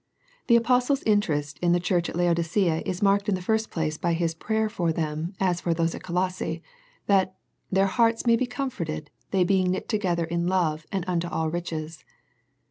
[0.47, 3.99] The apostle's interest in the church at Lao dicea is marked in the first place
[3.99, 6.57] by his prayer for them as for those at Colosse,
[7.05, 7.35] that"
[7.71, 12.03] their hearts may be comforted they being knit together in love, and unto all riches."